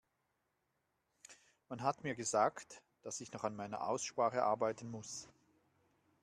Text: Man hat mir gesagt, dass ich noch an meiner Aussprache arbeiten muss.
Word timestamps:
Man 1.69 1.83
hat 1.83 2.01
mir 2.03 2.15
gesagt, 2.15 2.81
dass 3.03 3.21
ich 3.21 3.33
noch 3.33 3.43
an 3.43 3.55
meiner 3.55 3.85
Aussprache 3.87 4.41
arbeiten 4.41 4.89
muss. 4.89 5.27